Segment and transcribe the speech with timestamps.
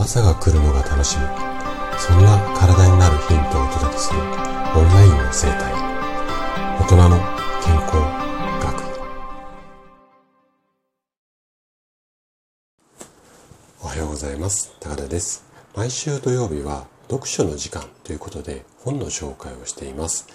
[0.00, 1.24] 朝が来るのが楽しみ。
[1.98, 4.26] そんな体になるヒントをお届けするオン
[4.94, 5.74] ラインの生態。
[6.80, 7.18] 大人の
[7.62, 7.96] 健康
[8.62, 8.80] 学。
[13.82, 14.74] おはようございます。
[14.80, 15.44] 高田です。
[15.76, 20.28] 毎週土曜日は読書の時間ということで本の紹介をしています。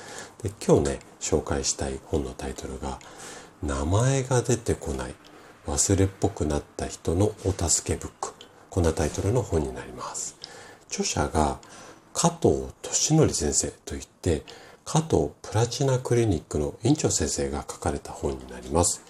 [0.43, 2.99] で今日ね紹介したい本のタイトルが
[3.63, 5.15] 名前が出てこない
[5.65, 8.34] 忘れっぽくなった人のお助けブック。
[8.75, 10.35] こんなタイトルの本になります。
[10.89, 11.59] 著者が
[12.13, 14.43] 加藤俊則先生といって、
[14.83, 19.01] 加藤プラチナクリニックの院長先生が書かれた本になります。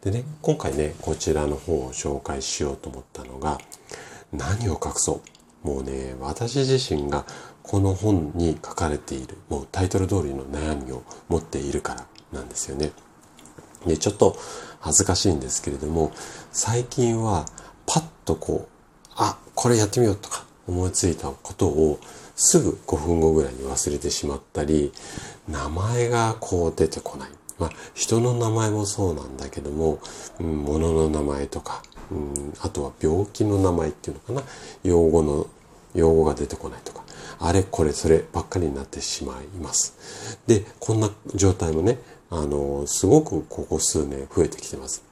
[0.00, 3.58] でね、今回ね、こちらの本を紹介しようと思ったのが、
[4.32, 5.20] 何を隠そ
[5.64, 5.68] う。
[5.68, 7.26] もうね、私自身が
[7.62, 12.90] この本に書かれている、もうタイトル通りの悩みを持っているからなんですよね。
[13.84, 14.38] で、ちょっと
[14.78, 16.10] 恥ずかしいんですけれども、
[16.52, 17.44] 最近は
[17.84, 18.79] パッとこう、
[19.20, 22.00] あ、これやってみようとか思いついたことを
[22.34, 24.92] すぐ5分後ぐらいに忘れてしまったり、
[25.46, 27.30] 名前がこう出てこない。
[27.58, 29.98] まあ、人の名前もそうなんだけども、
[30.40, 34.42] うん、物の名前とか、うん、あとは病気の名前っていうのかな、
[34.82, 35.46] 用語の、
[35.94, 37.04] 用語が出てこないとか、
[37.38, 40.38] あれこれそればっかりになってしまいます。
[40.46, 41.98] で、こんな状態もね、
[42.30, 45.09] あの、すごくここ数年増えてきてます。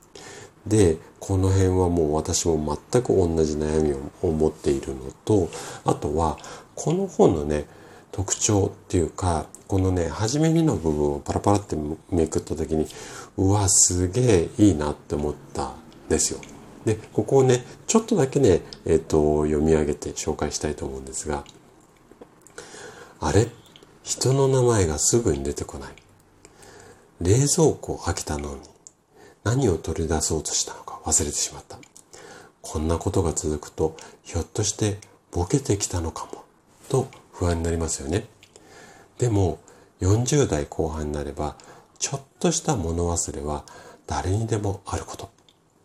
[0.69, 5.49] で、この辺はもう私も全く同じ悩みを持っているのと、
[5.85, 6.39] あとは、
[6.75, 7.67] この本のね、
[8.13, 11.77] 特徴っていうか、このね、初めにの部分をパラパラって
[12.11, 12.87] めくった時に、
[13.37, 15.75] うわ、すげえいいなって思ったん
[16.09, 16.41] ですよ。
[16.85, 21.45] で、ここをね、ちょっとだけね、え、ー、と、読み上げて紹介したいと思うんですが、
[23.21, 23.49] あれ？
[24.05, 25.91] 人の名前がすぐに出てこない。
[27.21, 28.61] 冷蔵庫を開けたのに
[29.49, 31.79] 何を取り出そうとしたのか忘れてしまった。
[32.61, 34.99] こんなことが続くとひょっとして
[35.31, 36.45] ボケてきたのかも
[36.91, 38.27] と不安になりますよね。
[39.17, 39.59] でも
[40.03, 41.57] 40代後半になれば
[41.99, 43.65] ちょっとした物忘れは
[44.07, 45.31] 誰にでもあること。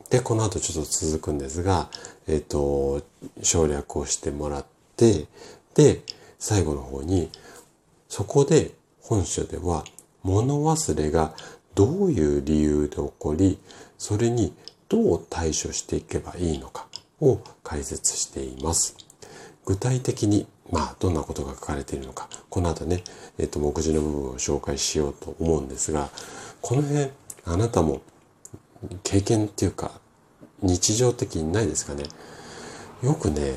[0.09, 1.89] で、この後ちょっと続くんですが、
[2.27, 3.01] えっ、ー、と、
[3.41, 4.65] 省略をしてもらっ
[4.97, 5.25] て、
[5.73, 6.01] で、
[6.37, 7.31] 最後の方に、
[8.09, 8.71] そこで
[9.01, 9.85] 本書では
[10.21, 11.33] 物忘れが
[11.75, 13.59] どういう理由で起こり、
[13.97, 14.53] それに
[14.89, 16.87] どう対処していけばいいのか
[17.21, 18.95] を解説しています。
[19.65, 23.03] 具体的に、まあ、どんなことが書かれているのか、この後ね、
[23.37, 26.09] えっ、と、目次の部分を紹介しようと思うんですが、
[26.61, 27.09] この辺、
[27.45, 28.01] あなたも
[29.03, 29.91] 経験っていうか、
[30.61, 32.03] 日常的にないですかね。
[33.01, 33.53] よくね、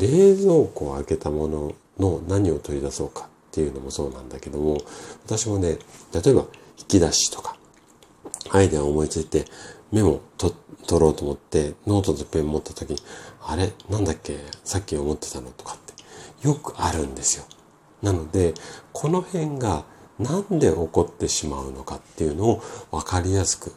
[0.00, 4.78] 冷蔵庫を開けたものの何を取り出そうかっていうのもそうなんだけども、
[5.26, 5.78] 私もね、
[6.12, 6.46] 例えば
[6.78, 7.57] 引き出しとか、
[8.50, 9.44] アイデアを思いついて
[9.92, 10.50] メモを
[10.86, 12.98] 取ろうと思ってノートとペン持った時に、
[13.46, 13.72] あれ？
[13.88, 14.38] なんだっけ？
[14.64, 15.76] さっき思ってたのとかっ
[16.40, 17.44] てよくあるんですよ。
[18.02, 18.54] なので、
[18.92, 19.84] この辺が
[20.18, 23.72] なんで起こってしまうのかっていうのを分かりやすく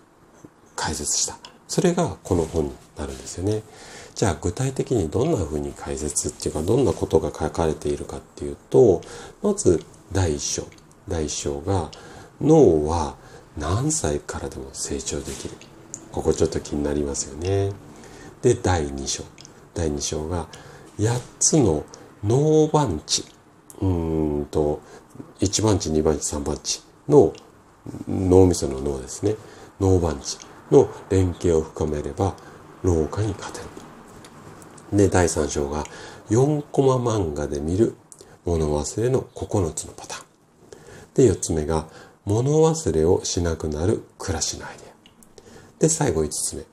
[0.76, 1.38] 解説した。
[1.68, 3.64] それがこの本になるんですよね。
[4.14, 9.02] じゃあ具体的にどんな風に解説っていうかどんなことが書かれているかっていうと、
[9.42, 10.68] まず第一章。
[11.08, 11.90] 第一章が
[12.42, 13.16] 脳は
[13.58, 15.56] 何歳からでも成長できる。
[16.12, 17.72] ここちょっと気になりますよね。
[18.42, 19.24] で、第2章。
[19.74, 20.48] 第2章が
[20.98, 21.84] 8つの
[22.24, 23.26] 脳番地。
[23.82, 24.82] うんと、
[25.40, 27.34] 1番地、2番地、3番地の
[28.08, 29.36] 脳みその脳ですね。
[29.80, 30.38] 脳番地
[30.70, 32.36] の連携を深めれば
[32.84, 33.60] 老化に勝て
[34.92, 34.98] る。
[34.98, 35.84] で、第3章が
[36.30, 37.96] 4コマ漫画で見る
[38.46, 40.26] 物忘れの9つのパターン。
[41.14, 41.88] で、4つ目が
[42.26, 44.92] 物忘れをしなくなる暮らしのアイデア。
[45.80, 46.64] で、最後5つ目。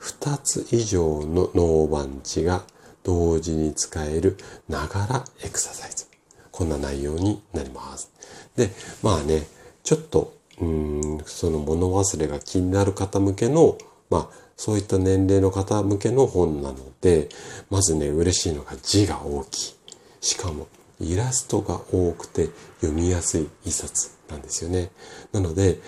[0.00, 2.64] 2つ以上の脳番地が
[3.02, 4.36] 同時に使える
[4.68, 6.06] ながらエクササイズ。
[6.50, 8.10] こんな内容になります。
[8.56, 8.70] で、
[9.02, 9.46] まあね、
[9.82, 13.78] ちょっと、うん、その物忘れが気になる方向けの、
[14.10, 17.28] まあ、そういった年齢の方向けの本なので、
[17.70, 19.74] まずね、嬉しいのが字が大きい。
[20.20, 20.66] しかも、
[21.00, 22.48] イラストが多くて
[22.80, 24.90] 読みやすい一冊なんですよね。
[25.32, 25.80] なので、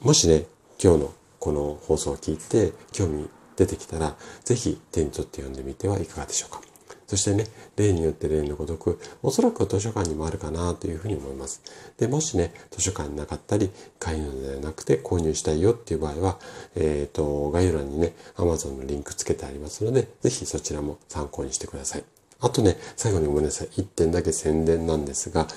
[0.00, 0.46] もしね、
[0.82, 6.60] 今日のこの放送を聞いて興味出てきたら、ぜひ手に取って読んでみてはいかがでしょうか。
[7.08, 7.46] そしてね、
[7.76, 11.62] 例によって例のごとく、おそらく図書館にもあるかなというふうに思います。
[11.96, 16.38] で、もしね、図書館になかったり、買い物ではなくて購入したいよっていう場合は、
[16.76, 22.04] えっ、ー、と、概要欄にね、Amazon のリンクつけてありますので、ぜひそちらも参考にしてください。
[22.40, 23.68] あとね、最後にごめんなさい。
[23.68, 25.48] 1点だけ宣伝なんですが、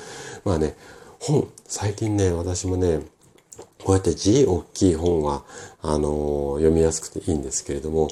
[0.44, 0.76] まあね、
[1.20, 3.02] 本、最近ね、私もね、
[3.84, 5.44] こうやって字大きい本は、
[5.82, 8.10] あのー、読みやすくていいんですけれども、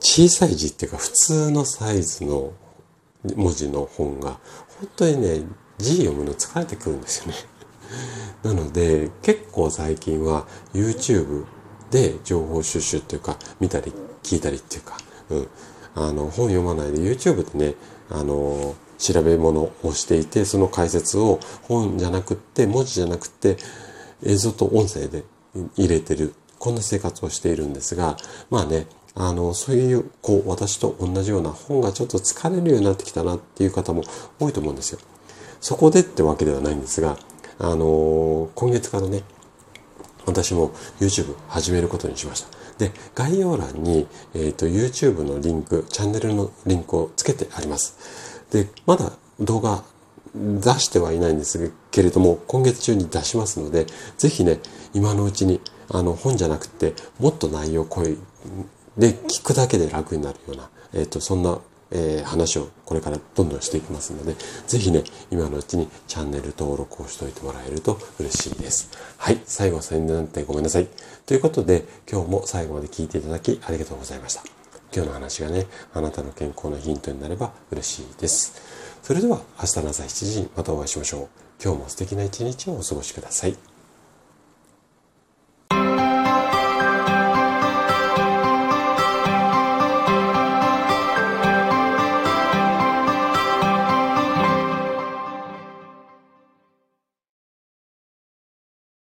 [0.00, 2.52] 小さい字っていうか普通のサイズの
[3.34, 4.38] 文字の本が、
[4.78, 5.42] 本当にね、
[5.78, 7.34] 字読むの疲れてくるんですよね。
[8.44, 11.44] なので、結構最近は YouTube
[11.90, 13.92] で情報収集っていうか、見たり
[14.22, 14.98] 聞いたりっていうか、
[15.30, 15.48] うん。
[15.96, 17.74] あの、本読まないで YouTube でね、
[18.08, 23.56] あの、調べ物をしていて、その解説を本じゃなくって、文字じゃなくって、
[24.22, 25.24] 映像と音声で
[25.76, 26.34] 入れてる。
[26.58, 28.16] こんな生活をしているんですが、
[28.50, 34.04] まあね、あの、そういう、こう、私と同じような本がちょっと疲れるようになってきたなっていう方も
[34.38, 34.98] 多いと思うんですよ。
[35.60, 37.18] そこでってわけではないんですが、
[37.58, 39.22] あの今月からね、
[40.26, 40.70] 私も
[41.00, 42.55] YouTube 始めることにしました。
[42.78, 48.44] で、概要欄に、えっ、ー、と、YouTube のリンク、チャンネルのリンクをつけてあります。
[48.50, 49.82] で、まだ動画
[50.34, 53.86] 出してはいないんですけれども、今月中に出しますので、
[54.18, 54.60] ぜひね、
[54.92, 58.18] 今のうちに、あの、本じゃなくて、もっと内容濃い、
[58.98, 61.58] で、聞くだけで楽になるような、えっ、ー、と、そんな
[61.90, 64.34] えー、話をこれからどんどんしていきますので、
[64.66, 68.90] ぜひね、今のうちにチャンネル登録をしておいてもらえると嬉しいです。
[69.18, 70.88] はい、最後宣伝なんてごめんなさい。
[71.26, 74.42] ということで、今日も最後まで聞いていただきありがとうございました。
[74.94, 78.54] 今日の話がね、あなたの健康のヒントになれば嬉しいです。
[79.02, 81.28] それでは明日の朝7時にまたお会いしましょう。
[81.62, 83.75] 今日も素敵な一日をお過ごしください。